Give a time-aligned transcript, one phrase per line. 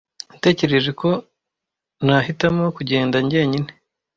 [0.31, 1.09] Natekereje ko
[2.05, 3.69] nahitamo kugenda njyenyine.